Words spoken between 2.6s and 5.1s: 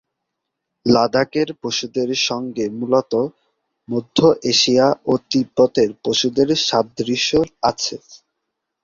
মূলতঃ মধ্য এশিয়া